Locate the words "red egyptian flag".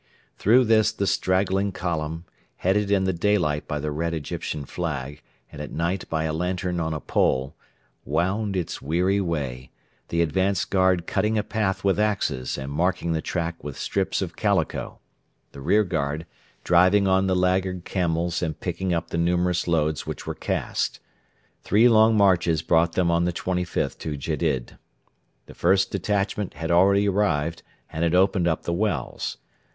3.91-5.21